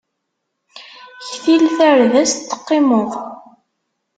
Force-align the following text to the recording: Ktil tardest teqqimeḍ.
Ktil 1.29 1.63
tardest 1.77 2.37
teqqimeḍ. 2.49 3.11